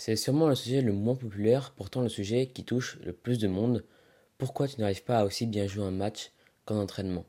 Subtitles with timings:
[0.00, 3.48] c'est sûrement le sujet le moins populaire, pourtant le sujet qui touche le plus de
[3.48, 3.84] monde.
[4.38, 6.32] Pourquoi tu n'arrives pas à aussi bien jouer un match
[6.64, 7.26] qu'en entraînement?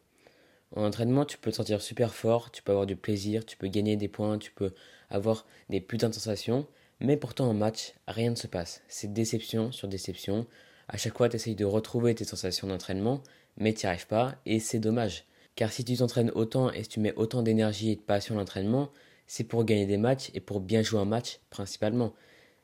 [0.78, 3.68] En entraînement, tu peux te sentir super fort, tu peux avoir du plaisir, tu peux
[3.68, 4.74] gagner des points, tu peux
[5.10, 6.66] avoir des putains de sensations,
[7.02, 8.84] mais pourtant en match, rien ne se passe.
[8.88, 10.48] C'est déception sur déception.
[10.88, 13.22] À chaque fois, tu essayes de retrouver tes sensations d'entraînement,
[13.58, 15.26] mais tu n'y arrives pas, et c'est dommage.
[15.58, 18.38] Car si tu t'entraînes autant et si tu mets autant d'énergie et de passion à
[18.38, 18.92] l'entraînement,
[19.28, 22.14] c'est pour gagner des matchs et pour bien jouer un match principalement.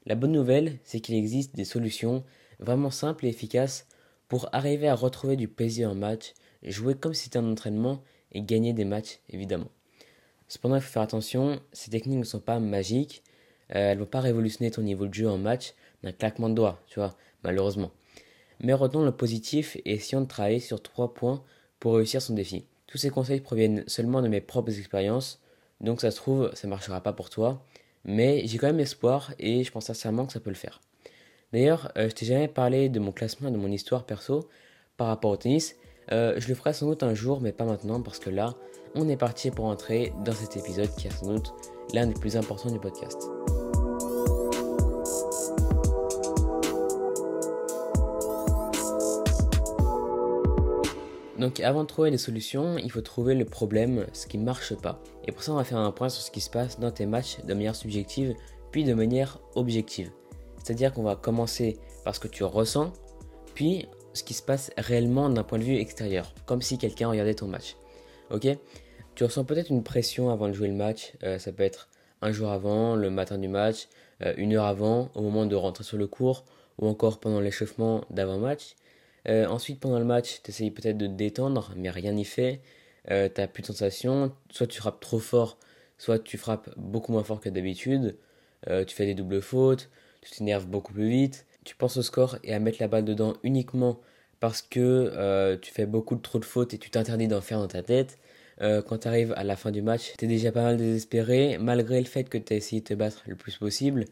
[0.07, 2.23] La bonne nouvelle, c'est qu'il existe des solutions
[2.59, 3.87] vraiment simples et efficaces
[4.29, 8.01] pour arriver à retrouver du plaisir en match, jouer comme si c'était un entraînement
[8.31, 9.67] et gagner des matchs évidemment.
[10.47, 13.21] Cependant, il faut faire attention, ces techniques ne sont pas magiques,
[13.75, 15.73] euh, elles ne vont pas révolutionner ton niveau de jeu en match
[16.03, 17.91] d'un claquement de doigts, tu vois, malheureusement.
[18.61, 21.43] Mais retenons le positif et essayons de travailler sur trois points
[21.81, 22.63] pour réussir son défi.
[22.87, 25.41] Tous ces conseils proviennent seulement de mes propres expériences,
[25.81, 27.61] donc ça se trouve, ça ne marchera pas pour toi,
[28.05, 30.81] mais j'ai quand même espoir et je pense sincèrement que ça peut le faire.
[31.53, 34.49] D'ailleurs, euh, je t'ai jamais parlé de mon classement, de mon histoire perso
[34.97, 35.75] par rapport au tennis.
[36.11, 38.55] Euh, je le ferai sans doute un jour, mais pas maintenant, parce que là,
[38.95, 41.53] on est parti pour entrer dans cet épisode qui est sans doute
[41.93, 43.17] l'un des plus importants du podcast.
[51.37, 54.75] Donc avant de trouver des solutions, il faut trouver le problème, ce qui ne marche
[54.75, 55.01] pas.
[55.25, 57.05] Et pour ça, on va faire un point sur ce qui se passe dans tes
[57.05, 58.33] matchs de manière subjective,
[58.71, 60.09] puis de manière objective.
[60.63, 62.91] C'est-à-dire qu'on va commencer par ce que tu ressens,
[63.53, 67.35] puis ce qui se passe réellement d'un point de vue extérieur, comme si quelqu'un regardait
[67.35, 67.75] ton match.
[68.31, 68.47] Ok?
[69.15, 71.87] Tu ressens peut-être une pression avant de jouer le match, euh, ça peut être
[72.21, 73.87] un jour avant, le matin du match,
[74.23, 76.45] euh, une heure avant, au moment de rentrer sur le cours,
[76.79, 78.75] ou encore pendant l'échauffement d'avant-match.
[79.29, 82.61] Euh, ensuite, pendant le match, tu peut-être de te détendre, mais rien n'y fait.
[83.11, 84.33] Euh, tu n'as plus de sensation.
[84.49, 85.57] Soit tu frappes trop fort,
[85.97, 88.17] soit tu frappes beaucoup moins fort que d'habitude.
[88.69, 89.89] Euh, tu fais des doubles fautes,
[90.21, 91.45] tu t'énerves beaucoup plus vite.
[91.63, 93.99] Tu penses au score et à mettre la balle dedans uniquement
[94.39, 97.83] parce que tu fais beaucoup trop de fautes et tu t'interdis d'en faire dans ta
[97.83, 98.17] tête.
[98.59, 101.99] quand tu arrives à la fin du match, tu es déjà pas mal désespéré, malgré
[101.99, 104.05] le fait que tu as essayé de te battre le plus possible,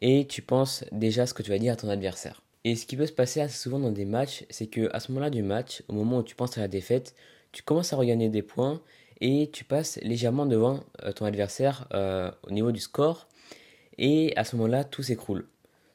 [0.00, 2.42] et tu penses déjà ce que tu vas dire à ton adversaire.
[2.64, 5.12] Et ce qui peut se passer assez souvent dans des matchs, c'est que à ce
[5.12, 7.14] moment-là du match, au moment où tu penses à la défaite,
[7.52, 8.82] tu commences à regagner des points
[9.20, 13.28] et tu passes légèrement devant euh, ton adversaire euh, au niveau du score.
[13.96, 15.48] Et à ce moment-là, tout s'écroule.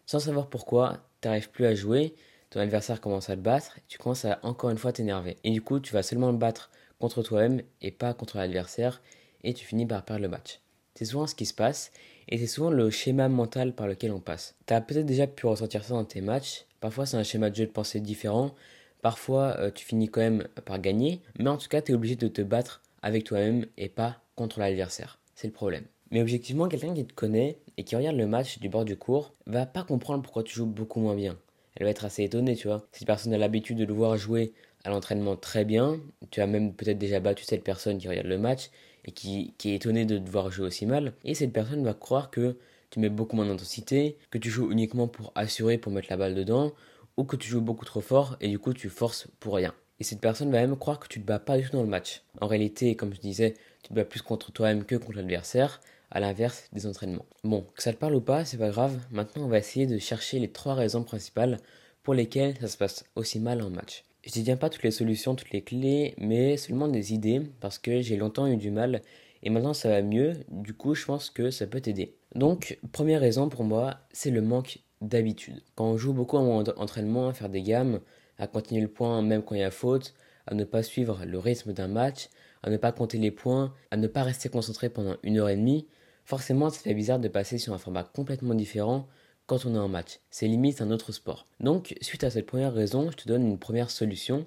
[0.06, 2.16] Sans savoir pourquoi, tu n'arrives plus à jouer,
[2.50, 5.38] ton adversaire commence à te battre, tu commences à encore une fois t'énerver.
[5.44, 6.70] Et du coup, tu vas seulement le battre
[7.00, 9.02] contre toi-même et pas contre l'adversaire,
[9.44, 10.60] et tu finis par perdre le match.
[10.96, 11.92] C'est souvent ce qui se passe,
[12.30, 14.56] et c'est souvent le schéma mental par lequel on passe.
[14.66, 16.66] Tu as peut-être déjà pu ressentir ça dans tes matchs.
[16.80, 18.54] Parfois, c'est un schéma de jeu de pensée différent.
[19.02, 21.22] Parfois, euh, tu finis quand même par gagner.
[21.40, 24.60] Mais en tout cas, tu es obligé de te battre avec toi-même et pas contre
[24.60, 25.20] l'adversaire.
[25.36, 25.86] C'est le problème.
[26.12, 29.34] Mais objectivement, quelqu'un qui te connaît et qui regarde le match du bord du cours
[29.46, 31.38] va pas comprendre pourquoi tu joues beaucoup moins bien.
[31.76, 32.88] Elle va être assez étonnée, tu vois.
[32.92, 36.74] Si personne a l'habitude de le voir jouer à l'entraînement très bien, tu as même
[36.74, 38.70] peut-être déjà battu cette personne qui regarde le match
[39.06, 41.14] et qui, est étonné de devoir jouer aussi mal.
[41.24, 42.58] Et cette personne va croire que
[42.90, 46.36] tu mets beaucoup moins d'intensité, que tu joues uniquement pour assurer, pour mettre la balle
[46.36, 46.74] dedans,
[47.18, 49.74] ou que tu joues beaucoup trop fort et du coup tu forces pour rien.
[50.00, 51.90] Et cette personne va même croire que tu te bats pas du tout dans le
[51.90, 52.24] match.
[52.42, 53.54] En réalité, comme je disais,
[53.84, 55.82] tu te bats plus contre toi-même que contre l'adversaire,
[56.12, 57.26] à l'inverse des entraînements.
[57.44, 59.00] Bon, que ça te parle ou pas, c'est pas grave.
[59.12, 61.58] Maintenant, on va essayer de chercher les trois raisons principales
[62.04, 64.04] pour lesquelles ça se passe aussi mal en match.
[64.26, 67.78] Je ne tiens pas toutes les solutions, toutes les clés, mais seulement des idées, parce
[67.78, 69.02] que j'ai longtemps eu du mal,
[69.42, 72.16] et maintenant ça va mieux, du coup je pense que ça peut t'aider.
[72.36, 75.62] Donc, première raison pour moi, c'est le manque d'habitude.
[75.76, 78.00] Quand on joue beaucoup en entraînement, à faire des gammes,
[78.38, 80.14] à continuer le point même quand il y a faute,
[80.48, 82.30] à ne pas suivre le rythme d'un match,
[82.64, 85.58] à ne pas compter les points, à ne pas rester concentré pendant une heure et
[85.58, 85.88] demie,
[86.26, 89.08] forcément ça fait bizarre de passer sur un format complètement différent
[89.46, 90.20] quand on est en match.
[90.30, 91.48] C'est limite un autre sport.
[91.60, 94.46] Donc, suite à cette première raison, je te donne une première solution.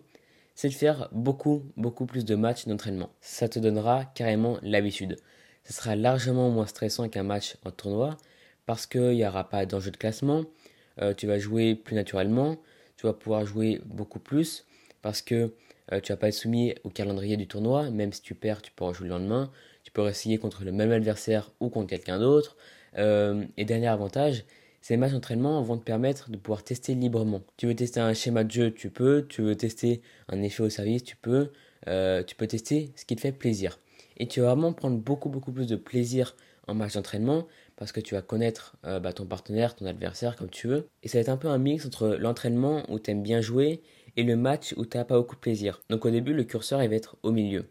[0.54, 3.10] C'est de faire beaucoup, beaucoup plus de matchs d'entraînement.
[3.20, 5.16] Ça te donnera carrément l'habitude.
[5.64, 8.16] Ce sera largement moins stressant qu'un match en tournoi
[8.66, 10.44] parce qu'il n'y aura pas d'enjeu de classement.
[11.00, 12.56] Euh, tu vas jouer plus naturellement.
[12.96, 14.64] Tu vas pouvoir jouer beaucoup plus
[15.02, 15.52] parce que
[15.92, 17.90] euh, tu vas pas être soumis au calendrier du tournoi.
[17.90, 19.50] Même si tu perds, tu pourras jouer le lendemain.
[19.84, 22.56] Tu peux essayer contre le même adversaire ou contre quelqu'un d'autre.
[22.98, 24.44] Euh, et dernier avantage,
[24.86, 27.42] ces matchs d'entraînement vont te permettre de pouvoir tester librement.
[27.56, 29.26] Tu veux tester un schéma de jeu, tu peux.
[29.28, 31.50] Tu veux tester un effet au service, tu peux.
[31.88, 33.80] Euh, tu peux tester ce qui te fait plaisir.
[34.16, 36.36] Et tu vas vraiment prendre beaucoup, beaucoup plus de plaisir
[36.68, 40.50] en match d'entraînement parce que tu vas connaître euh, bah, ton partenaire, ton adversaire, comme
[40.50, 40.86] tu veux.
[41.02, 43.82] Et ça va être un peu un mix entre l'entraînement où tu aimes bien jouer
[44.16, 45.82] et le match où tu n'as pas beaucoup de plaisir.
[45.90, 47.64] Donc au début, le curseur il va être au milieu.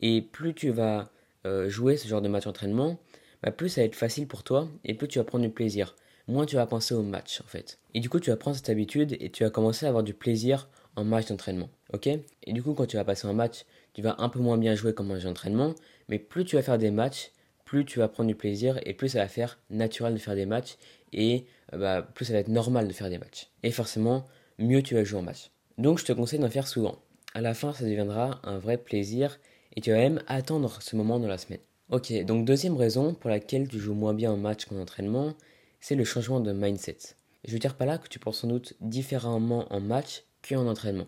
[0.00, 1.10] Et plus tu vas
[1.44, 2.98] euh, jouer ce genre de match d'entraînement,
[3.42, 5.94] bah, plus ça va être facile pour toi et plus tu vas prendre du plaisir.
[6.28, 7.78] Moins tu vas penser au match en fait.
[7.94, 10.14] Et du coup, tu vas prendre cette habitude et tu vas commencer à avoir du
[10.14, 11.70] plaisir en match d'entraînement.
[11.92, 12.06] Ok?
[12.06, 13.64] Et du coup, quand tu vas passer en match,
[13.94, 15.74] tu vas un peu moins bien jouer qu'en match d'entraînement,
[16.08, 17.32] mais plus tu vas faire des matchs,
[17.64, 20.46] plus tu vas prendre du plaisir et plus ça va faire naturel de faire des
[20.46, 20.76] matchs
[21.12, 23.48] et euh, bah, plus ça va être normal de faire des matchs.
[23.62, 24.24] Et forcément,
[24.58, 25.50] mieux tu vas jouer en match.
[25.76, 26.98] Donc je te conseille d'en faire souvent.
[27.34, 29.38] À la fin, ça deviendra un vrai plaisir
[29.76, 31.60] et tu vas même attendre ce moment dans la semaine.
[31.90, 35.34] Ok, donc deuxième raison pour laquelle tu joues moins bien en match qu'en entraînement,
[35.80, 36.98] c'est le changement de mindset.
[37.44, 41.06] Je veux dire pas là que tu penses sans doute différemment en match qu'en entraînement.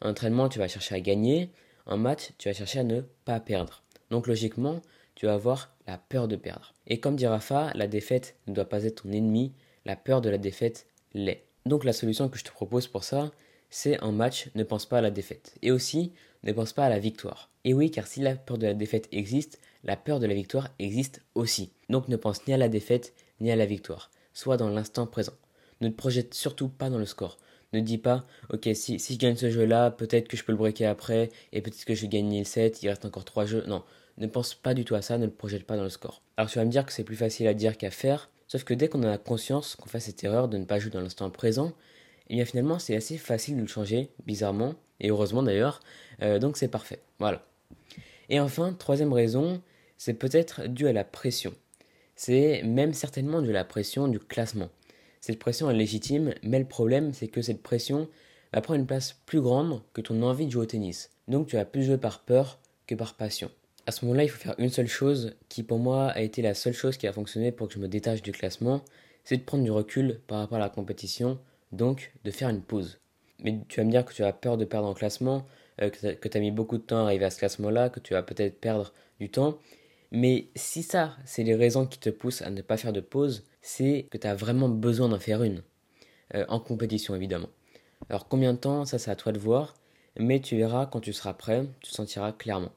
[0.00, 1.50] En entraînement, tu vas chercher à gagner,
[1.86, 3.82] en match, tu vas chercher à ne pas perdre.
[4.10, 4.82] Donc logiquement,
[5.14, 6.74] tu vas avoir la peur de perdre.
[6.86, 9.52] Et comme dit Rafa, la défaite ne doit pas être ton ennemi,
[9.84, 11.44] la peur de la défaite l'est.
[11.64, 13.30] Donc la solution que je te propose pour ça,
[13.70, 15.54] c'est en match, ne pense pas à la défaite.
[15.62, 17.50] Et aussi, ne pense pas à la victoire.
[17.64, 20.68] Et oui, car si la peur de la défaite existe, la peur de la victoire
[20.78, 21.72] existe aussi.
[21.88, 24.10] Donc ne pense ni à la défaite, ni à la victoire.
[24.32, 25.34] Sois dans l'instant présent.
[25.80, 27.38] Ne te projette surtout pas dans le score.
[27.72, 30.58] Ne dis pas, ok, si, si je gagne ce jeu-là, peut-être que je peux le
[30.58, 33.64] breaker après, et peut-être que je vais gagner le 7, il reste encore 3 jeux.
[33.66, 33.82] Non,
[34.18, 36.22] ne pense pas du tout à ça, ne le projette pas dans le score.
[36.36, 38.74] Alors tu vas me dire que c'est plus facile à dire qu'à faire, sauf que
[38.74, 41.28] dès qu'on a la conscience qu'on fait cette erreur de ne pas jouer dans l'instant
[41.30, 41.68] présent,
[42.28, 45.80] et eh bien finalement c'est assez facile de le changer, bizarrement, et heureusement d'ailleurs,
[46.22, 47.00] euh, donc c'est parfait.
[47.18, 47.44] Voilà.
[48.28, 49.60] Et enfin, troisième raison,
[49.98, 51.54] c'est peut-être dû à la pression.
[52.16, 54.70] C'est même certainement à la pression du classement.
[55.20, 58.08] Cette pression est légitime, mais le problème c'est que cette pression
[58.52, 61.10] va prendre une place plus grande que ton envie de jouer au tennis.
[61.28, 63.50] Donc tu vas plus jouer par peur que par passion.
[63.86, 66.54] À ce moment-là, il faut faire une seule chose qui pour moi a été la
[66.54, 68.82] seule chose qui a fonctionné pour que je me détache du classement,
[69.24, 71.38] c'est de prendre du recul par rapport à la compétition,
[71.72, 72.98] donc de faire une pause.
[73.40, 75.46] Mais tu vas me dire que tu as peur de perdre en classement,
[75.82, 78.14] euh, que tu as mis beaucoup de temps à arriver à ce classement-là, que tu
[78.14, 79.58] vas peut-être perdre du temps.
[80.12, 83.44] Mais si ça, c'est les raisons qui te poussent à ne pas faire de pause,
[83.62, 85.62] c'est que tu as vraiment besoin d'en faire une.
[86.34, 87.48] Euh, en compétition, évidemment.
[88.08, 89.74] Alors combien de temps, ça c'est à toi de voir,
[90.18, 92.72] mais tu verras quand tu seras prêt, tu sentiras clairement.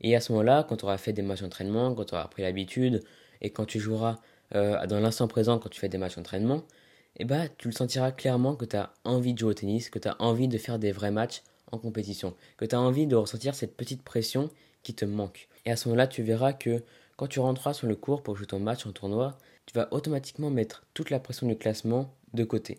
[0.00, 2.42] Et à ce moment-là, quand tu auras fait des matchs d'entraînement, quand tu auras pris
[2.42, 3.02] l'habitude,
[3.40, 4.18] et quand tu joueras
[4.54, 6.62] euh, dans l'instant présent quand tu fais des matchs d'entraînement,
[7.16, 9.98] eh ben, tu le sentiras clairement que tu as envie de jouer au tennis, que
[9.98, 13.16] tu as envie de faire des vrais matchs en compétition, que tu as envie de
[13.16, 14.50] ressentir cette petite pression
[14.82, 15.48] qui te manque.
[15.64, 16.82] Et à ce moment-là, tu verras que
[17.16, 20.50] quand tu rentreras sur le cours pour jouer ton match en tournoi, tu vas automatiquement
[20.50, 22.78] mettre toute la pression du classement de côté.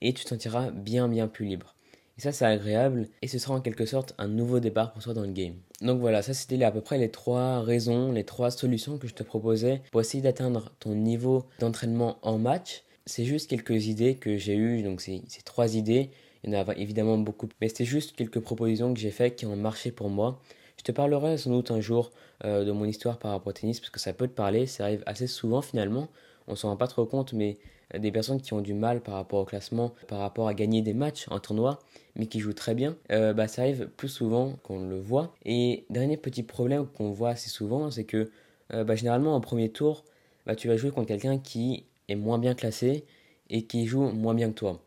[0.00, 1.74] Et tu te sentiras bien bien plus libre.
[2.18, 5.14] Et ça, c'est agréable et ce sera en quelque sorte un nouveau départ pour toi
[5.14, 5.54] dans le game.
[5.80, 9.14] Donc voilà, ça c'était à peu près les trois raisons, les trois solutions que je
[9.14, 12.82] te proposais pour essayer d'atteindre ton niveau d'entraînement en match.
[13.06, 16.10] C'est juste quelques idées que j'ai eues, donc c'est trois idées.
[16.44, 19.46] Il y en a évidemment beaucoup, mais c'était juste quelques propositions que j'ai faites qui
[19.46, 20.42] ont marché pour moi.
[20.80, 22.10] Je te parlerai sans doute un jour
[22.46, 24.84] euh, de mon histoire par rapport au tennis parce que ça peut te parler, ça
[24.84, 26.08] arrive assez souvent finalement.
[26.48, 27.58] On s'en rend pas trop compte, mais
[27.98, 30.94] des personnes qui ont du mal par rapport au classement, par rapport à gagner des
[30.94, 31.80] matchs en tournoi,
[32.16, 35.34] mais qui jouent très bien, euh, bah, ça arrive plus souvent qu'on le voit.
[35.44, 38.30] Et dernier petit problème qu'on voit assez souvent, c'est que
[38.72, 40.06] euh, bah, généralement en premier tour,
[40.46, 43.04] bah, tu vas jouer contre quelqu'un qui est moins bien classé
[43.50, 44.80] et qui joue moins bien que toi.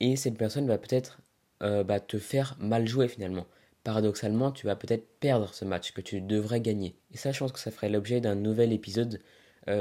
[0.00, 1.22] Et cette personne va peut-être
[1.62, 3.46] euh, bah, te faire mal jouer finalement.
[3.84, 6.94] Paradoxalement, tu vas peut-être perdre ce match que tu devrais gagner.
[7.12, 9.20] Et ça, je pense que ça ferait l'objet d'un nouvel épisode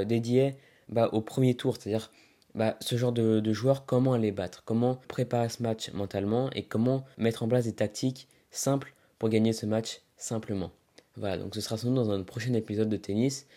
[0.05, 0.55] dédié
[0.89, 2.11] bah, au premier tour, c'est-à-dire
[2.55, 7.05] bah, ce genre de, joueurs, comment les battre, comment préparer ce match mentalement et comment
[7.17, 10.71] mettre en place des tactiques simples pour gagner ce match simplement?
[11.15, 13.47] Voilà, donc ce sera sans doute dans un prochain épisode de tennis.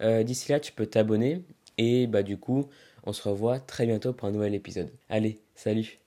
[0.00, 1.42] Euh, d'ici là, tu peux t'abonner
[1.78, 2.68] et bah du coup,
[3.04, 4.90] on se revoit très bientôt pour un nouvel épisode.
[5.08, 6.01] Allez, salut